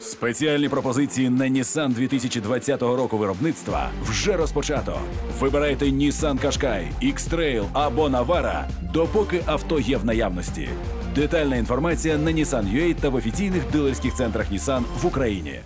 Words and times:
Спеціальні 0.00 0.68
пропозиції 0.68 1.30
на 1.30 1.44
Nissan 1.44 1.88
2020 1.88 2.82
року 2.82 3.18
виробництва 3.18 3.90
вже 4.02 4.36
розпочато. 4.36 5.00
Вибирайте 5.40 5.84
Nissan 5.84 6.44
Qashqai, 6.44 6.86
X-Trail 7.02 7.64
або 7.72 8.08
Navara, 8.08 8.64
допоки 8.92 9.42
авто 9.46 9.80
є 9.80 9.96
в 9.96 10.04
наявності. 10.04 10.68
Детальна 11.14 11.56
інформація 11.56 12.18
на 12.18 12.30
Nissan.ua 12.30 12.94
та 12.94 13.08
в 13.08 13.14
офіційних 13.14 13.70
дилерських 13.72 14.14
центрах 14.14 14.52
Nissan 14.52 14.82
в 15.02 15.06
Україні. 15.06 15.60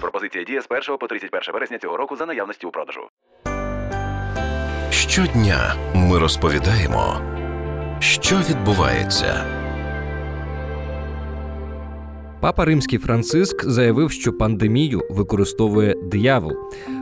Пропозиція 0.00 0.44
діє 0.44 0.62
з 0.62 0.66
1 0.70 0.98
по 0.98 1.06
31 1.06 1.52
вересня 1.54 1.78
цього 1.78 1.96
року 1.96 2.16
за 2.16 2.26
наявності 2.26 2.66
у 2.66 2.70
продажу. 2.70 3.00
Щодня 4.90 5.74
ми 5.94 6.18
розповідаємо, 6.18 7.20
що 8.00 8.36
відбувається. 8.36 9.61
Папа 12.42 12.64
Римський 12.64 12.98
Франциск 12.98 13.64
заявив, 13.64 14.10
що 14.10 14.32
пандемію 14.32 15.02
використовує 15.10 15.94
диявол. 16.10 16.52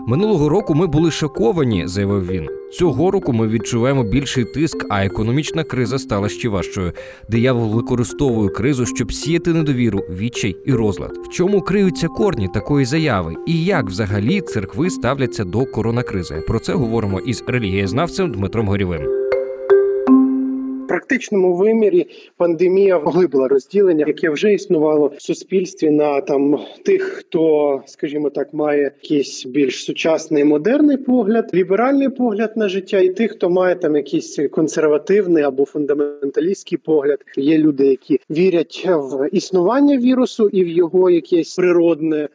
Минулого 0.06 0.48
року 0.48 0.74
ми 0.74 0.86
були 0.86 1.10
шоковані, 1.10 1.86
заявив 1.86 2.26
він. 2.26 2.48
Цього 2.72 3.10
року 3.10 3.32
ми 3.32 3.48
відчуваємо 3.48 4.02
більший 4.02 4.45
тиск, 4.45 4.86
а 4.90 5.04
економічна 5.04 5.64
криза 5.64 5.98
стала 5.98 6.28
ще 6.28 6.48
важчою. 6.48 6.92
Диявол 7.28 7.70
використовує 7.70 8.48
кризу, 8.48 8.86
щоб 8.86 9.12
сіяти 9.12 9.52
недовіру, 9.52 9.98
відчай 9.98 10.56
і 10.66 10.72
розлад. 10.72 11.18
В 11.24 11.28
чому 11.28 11.60
криються 11.60 12.09
корні 12.09 12.48
такої 12.48 12.86
заяви, 12.86 13.34
і 13.46 13.64
як 13.64 13.86
взагалі 13.86 14.40
церкви 14.40 14.90
ставляться 14.90 15.45
до 15.45 15.66
коронакризи? 15.66 16.45
Про 16.46 16.59
це 16.59 16.72
говоримо 16.72 17.20
із 17.20 17.45
релігієзнавцем 17.46 18.32
Дмитром 18.32 18.68
Горівим. 18.68 19.20
Практичному 20.90 21.56
вимірі 21.56 22.06
пандемія 22.36 22.98
поглибила 22.98 23.48
розділення, 23.48 24.04
яке 24.06 24.30
вже 24.30 24.52
існувало 24.52 25.12
в 25.16 25.22
суспільстві 25.22 25.90
на 25.90 26.20
там 26.20 26.58
тих, 26.84 27.02
хто, 27.02 27.82
скажімо 27.86 28.30
так, 28.30 28.54
має 28.54 28.82
якийсь 28.82 29.46
більш 29.46 29.84
сучасний 29.84 30.45
модерний 30.45 30.96
погляд, 30.96 31.50
ліберальний 31.54 32.09
погляд 32.09 32.52
на 32.56 32.68
життя, 32.68 32.98
і 32.98 33.09
тих, 33.09 33.32
хто 33.32 33.50
має 33.50 33.74
там 33.74 33.96
якийсь 33.96 34.38
консервативний 34.50 35.42
або 35.42 35.65
фундаменталістський 35.65 36.78
погляд. 36.78 37.18
Є 37.37 37.59
люди, 37.59 37.87
які 37.87 38.20
вірять 38.30 38.87
в 38.88 39.28
існування 39.32 39.98
вірусу 39.98 40.48
і 40.48 40.65
в 40.65 40.68
його 40.68 41.10
якесь 41.10 41.56
природне 41.56 42.28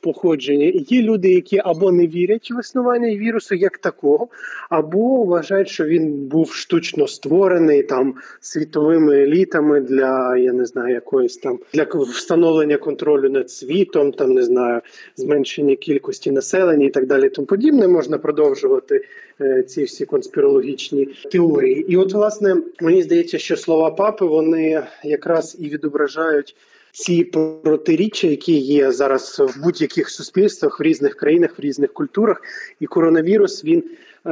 походження. 0.00 0.72
Є 0.74 1.02
люди, 1.02 1.32
які 1.32 1.60
або 1.64 1.92
не 1.92 2.06
вірять 2.06 2.50
в 2.50 2.60
існування 2.60 3.08
вірусу 3.08 3.54
як 3.54 3.78
такого, 3.78 4.28
або 4.70 5.24
вважають, 5.24 5.68
що 5.68 5.84
він 5.84 6.12
був 6.12 6.52
штучно 6.52 7.08
створений 7.08 7.82
там 7.82 8.14
світовими 8.40 9.22
елітами 9.22 9.80
для 9.80 10.36
я 10.36 10.52
не 10.52 10.64
знаю 10.64 10.94
якоїсь 10.94 11.36
там 11.36 11.58
для 11.74 11.82
встановлення 11.82 12.76
контролю 12.76 13.30
над 13.30 13.50
світом, 13.50 14.12
там 14.12 14.32
не 14.32 14.42
знаю, 14.42 14.80
зменшення 15.16 15.76
кількості 15.76 16.30
населення 16.30 16.86
і 16.86 16.90
так 16.90 17.06
далі. 17.06 17.28
Тому 17.28 17.46
подібне 17.46 17.88
можна 17.88 18.18
продовжувати 18.18 19.04
е, 19.40 19.62
ці 19.62 19.84
всі 19.84 20.06
конспірологічні 20.06 21.08
теорії. 21.32 21.92
І 21.92 21.96
от, 21.96 22.12
власне, 22.12 22.56
мені 22.80 23.02
здається, 23.02 23.38
що 23.38 23.56
слова 23.56 23.90
папи 23.90 24.26
вони 24.26 24.82
якраз 25.04 25.56
і 25.60 25.68
відображають. 25.68 26.56
Ці 26.92 27.24
протиріччя, 27.24 28.26
які 28.26 28.58
є 28.58 28.92
зараз 28.92 29.38
в 29.38 29.62
будь-яких 29.62 30.10
суспільствах 30.10 30.80
в 30.80 30.82
різних 30.82 31.14
країнах, 31.14 31.58
в 31.58 31.60
різних 31.60 31.92
культурах, 31.92 32.42
і 32.80 32.86
коронавірус 32.86 33.64
він, 33.64 33.84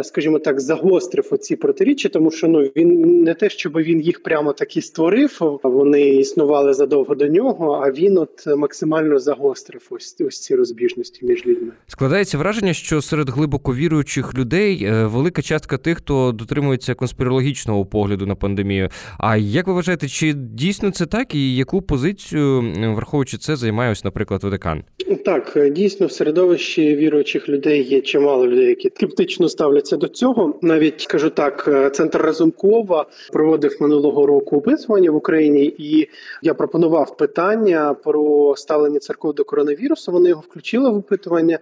скажімо 0.02 0.38
так, 0.38 0.60
загострив 0.60 1.28
оці 1.30 1.56
протиріччя, 1.56 2.08
тому 2.08 2.30
що 2.30 2.48
ну 2.48 2.60
він 2.60 3.22
не 3.22 3.34
те, 3.34 3.50
щоб 3.50 3.76
він 3.76 4.00
їх 4.00 4.22
прямо 4.22 4.52
таки 4.52 4.82
створив, 4.82 5.60
вони 5.62 6.08
існували 6.08 6.74
задовго 6.74 7.14
до 7.14 7.28
нього. 7.28 7.82
А 7.84 7.90
він 7.90 8.18
от 8.18 8.46
максимально 8.56 9.18
загострив 9.18 9.86
ось 9.90 10.16
ось 10.20 10.40
ці 10.40 10.54
розбіжності 10.54 11.26
між 11.26 11.46
людьми. 11.46 11.72
Складається 11.86 12.38
враження, 12.38 12.72
що 12.72 13.02
серед 13.02 13.28
глибоко 13.28 13.74
віруючих 13.74 14.34
людей 14.34 14.84
е, 14.84 15.06
велика 15.06 15.42
частка 15.42 15.78
тих, 15.78 15.98
хто 15.98 16.32
дотримується 16.32 16.94
конспірологічного 16.94 17.86
погляду 17.86 18.26
на 18.26 18.34
пандемію. 18.34 18.88
А 19.18 19.36
як 19.36 19.66
ви 19.66 19.72
вважаєте, 19.72 20.08
чи 20.08 20.32
дійсно 20.32 20.90
це 20.90 21.06
так, 21.06 21.34
і 21.34 21.56
яку 21.56 21.82
позицію, 21.82 22.72
враховуючи 22.94 23.38
це, 23.38 23.56
займає 23.56 23.92
ось, 23.92 24.04
наприклад, 24.04 24.44
Ватикан? 24.44 24.82
Так, 25.24 25.52
е, 25.56 25.70
дійсно, 25.70 26.06
в 26.06 26.12
середовищі 26.12 26.96
віруючих 26.96 27.48
людей 27.48 27.82
є 27.82 28.00
чимало 28.00 28.46
людей, 28.46 28.66
які 28.66 28.90
скептично 28.94 29.48
ставляться 29.76 29.96
до 29.96 30.08
цього. 30.08 30.58
Навіть 30.62 31.00
скажу 31.00 31.30
так, 31.30 31.64
е, 31.68 31.90
центр 31.90 32.18
Разумкова 32.18 33.06
проводив 33.32 33.76
минулого 33.80 34.26
року 34.26 34.56
опитування 34.56 35.10
в 35.10 35.16
Україні, 35.16 35.74
і 35.78 36.08
я 36.42 36.54
пропонував 36.54 37.16
питання 37.16 37.94
про 37.94 38.54
ставлення 38.56 38.98
церков 38.98 39.34
до 39.34 39.44
коронавірусу. 39.44 40.12
Вони 40.12 40.28
його 40.28 40.42
включили 40.50 40.90
в 40.90 40.96
опитування, 40.96 41.58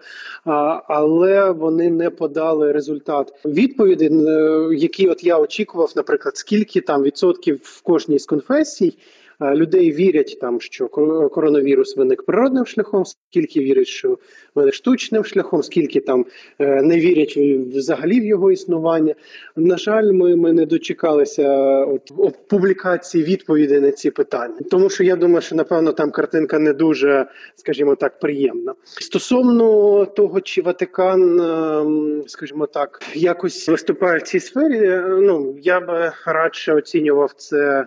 але 0.88 1.50
вони 1.50 1.90
не 1.90 2.10
подали 2.10 2.72
результат 2.72 3.32
відповіді, 3.44 4.06
е, 4.06 4.68
які 4.72 5.08
от 5.08 5.24
я 5.24 5.38
очікував, 5.38 5.92
наприклад, 5.96 6.36
скільки 6.36 6.80
там 6.80 7.02
відсотків 7.02 7.60
в 7.62 7.82
кожній 7.82 8.18
з 8.18 8.26
конфесій. 8.26 8.94
Е, 9.40 9.54
Людей 9.54 9.92
вірять 9.92 10.38
там, 10.40 10.60
що 10.60 10.86
кор- 10.86 11.30
коронавірус 11.30 11.96
виник 11.96 12.22
природним 12.22 12.66
шляхом, 12.66 13.04
скільки 13.04 13.60
вірять, 13.60 13.86
що 13.86 14.18
виник 14.54 14.74
штучним 14.74 15.24
шляхом, 15.24 15.62
скільки 15.62 16.00
там 16.00 16.26
е, 16.58 16.82
не 16.82 17.00
вірять 17.00 17.36
взагалі 17.74 18.20
в 18.20 18.24
його 18.24 18.52
існування. 18.52 19.14
На 19.56 19.76
жаль, 19.76 20.12
ми, 20.12 20.36
ми 20.36 20.52
не 20.52 20.66
дочекалися 20.66 21.48
от, 21.84 22.12
от 22.16 22.48
публікації 22.48 23.24
відповідей 23.24 23.80
на 23.80 23.90
ці 23.90 24.10
питання, 24.10 24.56
тому 24.70 24.90
що 24.90 25.04
я 25.04 25.16
думаю, 25.16 25.40
що 25.40 25.54
напевно 25.54 25.92
там 25.92 26.10
картинка 26.10 26.58
не 26.58 26.72
дуже, 26.72 27.26
скажімо 27.56 27.94
так, 27.94 28.18
приємна. 28.18 28.74
Стосовно 28.84 30.06
того, 30.06 30.40
чи 30.40 30.62
Ватикан, 30.62 31.40
ем, 31.40 32.22
скажімо 32.26 32.66
так, 32.66 33.02
якось 33.14 33.68
виступає 33.68 34.18
в 34.18 34.22
цій 34.22 34.40
сфері, 34.40 34.78
е, 34.78 35.06
ну 35.08 35.56
я 35.62 35.80
би 35.80 36.12
радше 36.26 36.74
оцінював 36.74 37.32
це 37.36 37.86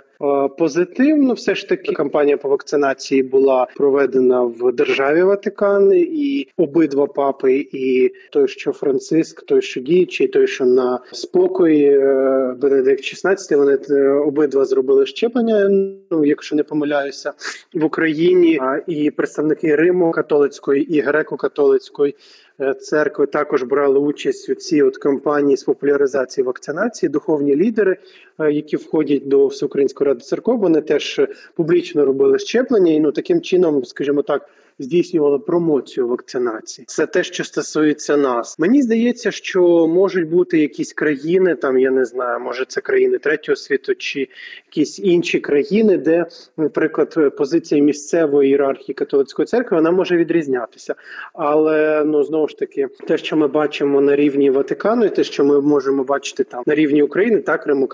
позитивно. 0.57 1.33
Все 1.33 1.55
ж 1.55 1.69
таки, 1.69 1.93
кампанія 1.93 2.37
по 2.37 2.49
вакцинації 2.49 3.23
була 3.23 3.67
проведена 3.75 4.41
в 4.41 4.71
державі 4.71 5.23
Ватикан, 5.23 5.93
і 5.93 6.47
обидва 6.57 7.07
папи, 7.07 7.67
і 7.71 8.11
той, 8.31 8.47
що 8.47 8.71
Франциск, 8.71 9.45
той, 9.45 9.61
що 9.61 9.81
діючий, 9.81 10.27
той, 10.27 10.47
що 10.47 10.65
на 10.65 10.99
спокої 11.11 11.99
е, 11.99 12.55
Бенедикт 12.61 13.03
XVI, 13.03 13.57
вони 13.57 13.77
е, 13.89 14.09
обидва 14.09 14.65
зробили 14.65 15.05
щеплення. 15.05 15.69
Ну, 16.11 16.25
якщо 16.25 16.55
не 16.55 16.63
помиляюся, 16.63 17.33
в 17.73 17.85
Україні 17.85 18.59
і 18.87 19.11
представники 19.11 19.75
Риму 19.75 20.11
католицької 20.11 20.97
і 20.97 21.03
греко-католицької 21.03 22.13
е, 22.61 22.73
церкви 22.73 23.25
також 23.25 23.63
брали 23.63 23.99
участь 23.99 24.49
у 24.49 24.55
цій 24.55 24.81
от 24.81 24.97
кампанії 24.97 25.57
з 25.57 25.63
популяризації 25.63 26.45
вакцинації. 26.45 27.09
Духовні 27.09 27.55
лідери, 27.55 27.97
е, 28.39 28.51
які 28.51 28.77
входять 28.77 29.27
до 29.27 29.47
Всеукраїнської 29.47 30.06
ради 30.07 30.19
церков, 30.19 30.59
вони 30.59 30.81
теж 30.81 31.19
е, 31.19 31.27
публічно 31.55 32.05
робили 32.05 32.39
щеплення, 32.39 32.91
і 32.91 32.99
ну 32.99 33.11
таким 33.11 33.41
чином, 33.41 33.85
скажімо 33.85 34.21
так. 34.21 34.49
Здійснювали 34.79 35.39
промоцію 35.39 36.07
вакцинації. 36.07 36.85
Це 36.87 37.05
те, 37.05 37.23
що 37.23 37.43
стосується 37.43 38.17
нас. 38.17 38.59
Мені 38.59 38.81
здається, 38.81 39.31
що 39.31 39.87
можуть 39.87 40.29
бути 40.29 40.59
якісь 40.59 40.93
країни, 40.93 41.55
там 41.55 41.79
я 41.79 41.91
не 41.91 42.05
знаю, 42.05 42.39
може 42.39 42.65
це 42.65 42.81
країни 42.81 43.17
третього 43.17 43.55
світу 43.55 43.95
чи 43.95 44.27
якісь 44.65 44.99
інші 44.99 45.39
країни, 45.39 45.97
де, 45.97 46.25
наприклад, 46.57 47.35
позиція 47.37 47.83
місцевої 47.83 48.49
ієрархії 48.49 48.93
католицької 48.93 49.45
церкви 49.45 49.77
вона 49.77 49.91
може 49.91 50.17
відрізнятися. 50.17 50.95
Але 51.33 52.03
ну 52.05 52.23
знову 52.23 52.47
ж 52.47 52.57
таки, 52.57 52.87
те, 53.07 53.17
що 53.17 53.37
ми 53.37 53.47
бачимо 53.47 54.01
на 54.01 54.15
рівні 54.15 54.49
Ватикану, 54.49 55.05
і 55.05 55.09
те, 55.09 55.23
що 55.23 55.45
ми 55.45 55.61
можемо 55.61 56.03
бачити 56.03 56.43
там 56.43 56.63
на 56.65 56.75
рівні 56.75 57.03
України, 57.03 57.41
так 57.41 57.67
Римо 57.67 57.87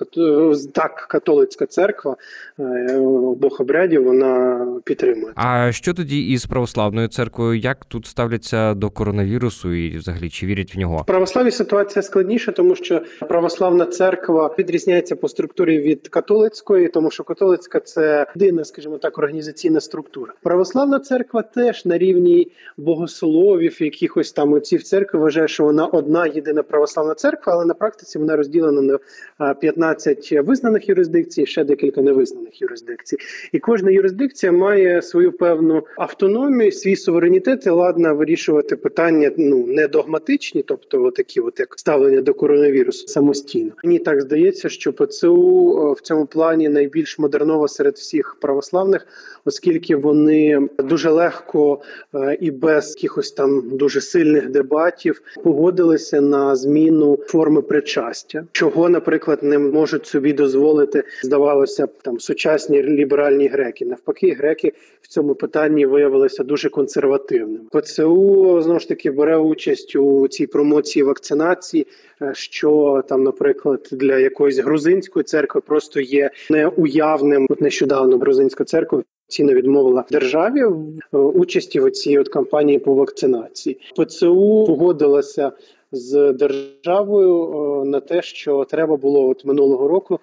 так 0.74 1.06
католицька 1.10 1.66
церква 1.66 2.16
е, 2.60 2.98
обох 2.98 3.60
обрядів 3.60 4.04
вона 4.04 4.68
підтримує. 4.84 5.34
А 5.36 5.72
що 5.72 5.94
тоді 5.94 6.28
із 6.28 6.46
православною 6.74 7.08
церквою? 7.08 7.60
Як 7.60 7.86
тут 7.86 8.06
ставляться 8.06 8.74
до 8.74 8.90
коронавірусу 8.90 9.74
і 9.74 9.98
взагалі 9.98 10.30
чи 10.30 10.46
вірять 10.46 10.76
в 10.76 10.80
нього? 10.80 10.98
В 10.98 11.06
православі 11.06 11.52
ситуація 11.52 12.04
складніша, 12.04 12.52
тому 12.52 12.76
що 12.76 13.02
православна 13.20 13.86
церква 13.86 14.56
відрізняється 14.60 15.16
по 15.16 15.28
структурі 15.28 15.80
від 15.80 16.08
католицької, 16.08 16.88
тому 16.88 17.12
що 17.12 17.24
католицька 17.24 17.80
це 17.80 18.26
єдина, 18.36 18.64
скажімо 18.64 18.98
так, 18.98 19.18
організаційна 19.18 19.82
структура. 19.82 20.34
Православна 20.44 21.00
церква 21.00 21.42
теж 21.42 21.86
на 21.86 21.98
рівні 21.98 22.48
богословів, 22.78 23.82
якихось 23.82 24.32
там 24.32 24.54
отців 24.54 24.84
церкви 24.84 25.20
вважає, 25.20 25.48
що 25.48 25.64
вона 25.64 25.86
одна 25.86 26.26
єдина 26.28 26.64
православна 26.64 27.14
церква, 27.14 27.54
але 27.54 27.66
на 27.66 27.74
практиці 27.74 28.20
вона 28.20 28.36
розділена 28.36 28.82
на 28.82 29.00
а, 29.38 29.54
15 29.54 30.32
визнаних 30.32 30.90
юрисдикцій, 30.90 31.46
ще 31.46 31.64
декілька 31.64 32.02
невизнаних 32.02 32.62
юрисдикцій. 32.62 33.18
І 33.52 33.60
кожна 33.60 33.92
юрисдикція 33.92 34.52
має 34.52 35.02
свою 35.02 35.32
певну 35.32 35.84
автономію. 35.98 36.63
Підтримує 36.64 36.72
свій 36.72 36.96
суверенітет 36.96 37.66
і 37.66 37.70
ладна 37.70 38.14
вирішувати 38.14 38.76
питання 38.76 39.32
ну 39.38 39.66
не 39.68 39.88
догматичні, 39.88 40.64
тобто 40.64 41.12
такі, 41.12 41.40
от 41.40 41.60
як 41.60 41.74
ставлення 41.80 42.22
до 42.22 42.34
коронавірусу 42.34 43.08
самостійно. 43.08 43.72
Мені 43.84 44.00
так 44.00 44.22
здається, 44.22 44.70
що 44.70 44.94
ПЦУ 44.94 45.90
е, 45.90 45.94
в 45.94 46.02
цьому 46.02 46.26
плані 46.26 46.70
найбільш 46.70 47.20
модернова 47.20 47.68
серед 47.68 47.96
всіх 47.96 48.38
православних, 48.42 49.08
оскільки 49.46 49.96
вони 49.96 50.68
дуже 50.80 51.10
легко 51.10 51.82
е, 52.16 52.38
і 52.42 52.52
без 52.52 52.96
якихось 52.98 53.32
там 53.32 53.78
дуже 53.78 54.02
сильних 54.02 54.50
дебатів 54.50 55.22
погодилися 55.44 56.22
на 56.22 56.56
зміну 56.56 57.20
форми 57.28 57.62
причастя, 57.62 58.46
чого, 58.52 58.90
наприклад, 58.90 59.44
не 59.44 59.60
можуть 59.60 60.06
собі 60.06 60.34
дозволити, 60.34 61.04
здавалося 61.24 61.88
б, 61.88 61.90
там 62.02 62.20
сучасні 62.20 62.84
ліберальні 62.84 63.48
греки. 63.48 63.86
Навпаки, 63.86 64.36
греки 64.40 64.74
в 65.02 65.08
цьому 65.08 65.36
питанні 65.36 65.86
виявилися 65.86 66.44
дуже 66.44 66.53
консервативними. 66.70 67.66
ПЦУ 67.72 68.62
знову 68.62 68.80
ж 68.80 68.88
таки 68.88 69.12
бере 69.12 69.38
участь 69.38 69.96
у 69.96 70.28
цій 70.28 70.48
промоції 70.48 71.04
вакцинації, 71.04 71.88
е, 72.22 72.32
що 72.36 73.04
там, 73.10 73.24
наприклад, 73.24 73.90
для 73.92 74.20
якоїсь 74.20 74.58
грузинської 74.58 75.24
церкви 75.24 75.62
просто 75.62 76.00
є 76.00 76.32
неуявним. 76.50 77.48
От 77.50 77.62
нещодавно 77.62 78.18
грузинська 78.18 78.64
церква. 78.64 79.04
Офіційно 79.30 79.54
відмовила 79.54 80.06
державі 80.12 80.64
в 80.64 81.00
е, 81.14 81.18
участі 81.18 81.80
в 81.80 81.92
цій 81.92 82.18
от 82.18 82.30
кампанії 82.30 82.80
по 82.80 82.94
вакцинації. 82.94 83.80
ПЦУ 83.96 84.64
погодилася 84.68 85.52
з 85.92 86.34
державою 86.34 87.54
е, 87.84 87.86
на 87.86 88.00
те, 88.00 88.22
що 88.22 88.66
треба 88.70 88.98
було 88.98 89.30
от 89.30 89.46
минулого 89.46 89.88
року 89.88 90.20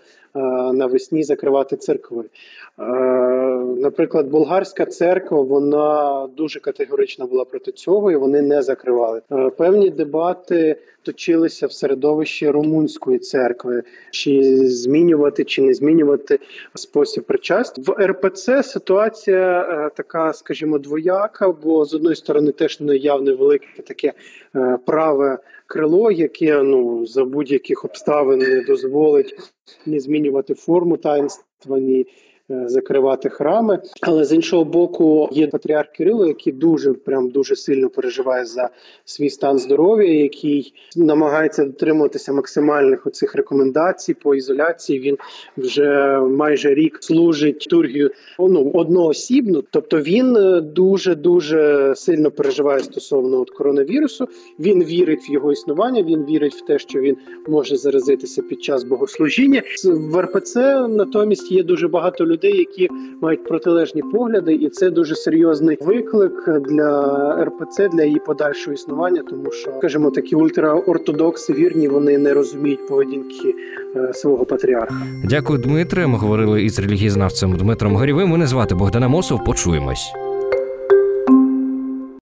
навесні 0.73 1.23
закривати 1.23 1.77
церкви. 1.77 2.25
Е, 2.79 2.83
Наприклад, 3.77 4.27
болгарська 4.27 4.87
церква 4.87 5.41
вона 5.41 6.29
дуже 6.37 6.61
категорично 6.61 7.27
була 7.27 7.45
проти 7.45 7.73
цього, 7.73 8.11
і 8.11 8.17
вони 8.17 8.43
не 8.43 8.63
закривали. 8.63 9.23
Е, 9.33 9.51
Певні 9.51 9.91
дебати 9.91 10.77
точилися 11.03 11.67
в 11.67 11.73
середовищі 11.73 12.51
румунської 12.51 13.19
церкви, 13.19 13.83
чи 14.11 14.43
змінювати 14.69 15.45
чи 15.45 15.63
не 15.63 15.75
змінювати 15.75 16.39
спосіб 16.75 17.25
причастя. 17.25 17.83
В 17.87 18.07
РПЦ 18.07 18.63
ситуація 18.63 19.61
е, 19.61 19.91
така, 19.97 20.33
скажімо, 20.33 20.79
двояка, 20.79 21.53
бо 21.53 21.85
з 21.85 21.95
одної 21.95 22.17
сторони 22.17 22.53
теж 22.53 22.81
неявне 22.81 23.33
велике 23.33 23.83
таке 23.83 24.13
е, 24.57 24.79
праве 24.87 25.39
крило, 25.71 26.11
яке 26.11 26.63
ну 26.63 27.07
за 27.07 27.25
будь-яких 27.25 27.85
обставин 27.85 28.39
не 28.39 28.61
дозволить 28.61 29.35
ні 29.87 30.01
змінювати 30.01 30.55
форму 30.55 30.97
таїнства, 30.97 31.79
ні 31.79 32.07
закривати 32.67 33.29
храми. 33.29 33.79
Але 34.01 34.25
з 34.25 34.33
іншого 34.33 34.65
боку, 34.65 35.29
є 35.33 35.47
патріарх 35.47 35.89
Кирило, 35.93 36.27
який 36.27 36.53
дуже 36.53 36.93
прям 36.93 37.31
дуже 37.31 37.57
сильно 37.57 37.89
переживає 37.89 38.45
за 38.45 38.69
свій 39.05 39.31
стан 39.31 39.59
здоров'я, 39.59 40.21
який 40.23 40.75
намагається 40.97 41.65
дотримуватися 41.65 42.33
максимальних 42.33 43.07
оцих 43.07 43.35
рекомендацій 43.35 44.15
по 44.15 44.35
ізоляції. 44.35 45.01
Він 45.01 45.17
вже 45.57 46.19
майже 46.19 46.75
рік 46.75 46.99
служить 47.01 47.67
тургію 47.71 48.11
ну, 48.39 48.71
одноосібно. 48.75 49.63
Тобто 49.71 50.01
він 50.01 50.37
дуже 50.75 51.15
дуже 51.15 51.93
сильно 51.97 52.31
переживає 52.31 52.81
стосовно 52.81 53.41
от 53.41 53.51
коронавірусу. 53.51 54.29
Він 54.59 54.85
вірить 54.85 55.31
в 55.31 55.33
його 55.33 55.53
існування. 55.53 56.03
Він 56.03 56.25
вірить 56.25 56.55
в 56.55 56.67
те, 56.67 56.79
що 56.79 57.01
він 57.01 57.17
може 57.49 57.77
заразитися 57.77 58.43
під 58.43 58.65
час 58.65 58.85
богослужіння. 58.85 59.63
В 59.85 60.21
РПЦ 60.21 60.89
натомість 60.89 61.53
є 61.53 61.63
дуже 61.63 61.89
багато 61.89 62.27
людей, 62.27 62.40
які 62.49 62.89
мають 63.21 63.45
протилежні 63.45 64.03
погляди, 64.03 64.55
і 64.55 64.69
це 64.69 64.91
дуже 64.91 65.15
серйозний 65.15 65.79
виклик 65.81 66.49
для 66.69 67.45
РПЦ 67.45 67.89
для 67.89 68.05
її 68.05 68.21
подальшого 68.27 68.75
існування, 68.75 69.23
тому 69.31 69.51
що 69.51 69.73
скажімо, 69.79 70.11
такі 70.11 70.35
ультраортодокси 70.35 71.53
вірні 71.53 71.89
вони 71.89 72.19
не 72.19 72.35
розуміють 72.35 72.89
поведінки 72.89 73.55
е, 73.97 74.13
свого 74.13 74.45
патріарха. 74.45 75.07
Дякую, 75.25 75.59
Дмитре. 75.59 76.07
Ми 76.07 76.19
говорили 76.19 76.63
із 76.63 76.79
релігієзнавцем 76.79 77.57
Дмитром 77.57 77.97
Горівим. 77.97 78.29
Мене 78.29 78.47
звати 78.47 78.75
Богдана 78.75 79.09
Мосов. 79.09 79.45
Почуємось. 79.45 80.13